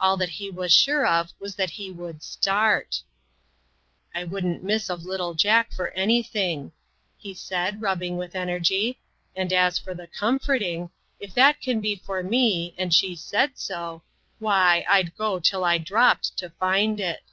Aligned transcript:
All 0.00 0.16
that 0.16 0.30
he 0.30 0.48
was 0.50 0.72
sure 0.74 1.06
of 1.06 1.34
was 1.38 1.54
that 1.56 1.68
he 1.68 1.90
would 1.90 2.22
start. 2.22 3.02
"I 4.14 4.24
wouldn't 4.24 4.64
miss 4.64 4.88
of 4.88 5.02
little 5.04 5.34
Jack 5.34 5.72
for 5.74 5.90
any 5.90 6.22
thing," 6.22 6.72
he 7.18 7.34
said, 7.34 7.82
rubbing 7.82 8.16
with 8.16 8.34
energy;" 8.34 8.98
and 9.36 9.52
as 9.52 9.78
for 9.78 9.92
the 9.92 10.06
'comforting,' 10.06 10.88
if 11.20 11.34
that 11.34 11.60
can 11.60 11.82
be 11.82 11.96
for 11.96 12.22
me 12.22 12.74
and 12.78 12.94
she 12.94 13.14
said 13.14 13.58
so 13.58 14.00
why, 14.38 14.86
I'd 14.88 15.14
go 15.18 15.38
till 15.38 15.66
I 15.66 15.76
dropped, 15.76 16.38
to 16.38 16.48
find 16.48 16.98
it." 16.98 17.24